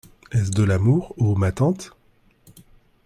[0.31, 1.93] est-ce de l'amour, ô ma tante?